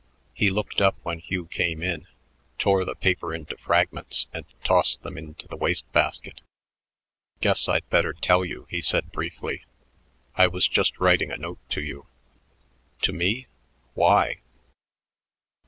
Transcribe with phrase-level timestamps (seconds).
[0.33, 2.07] He looked up when Hugh came in,
[2.57, 6.41] tore the paper into fragments, and tossed them info the waste basket.
[7.39, 9.63] "Guess I'd better tell you," he said briefly.
[10.35, 12.07] "I was just writing a note to you."
[13.03, 13.45] "To me?
[13.93, 14.41] Why?"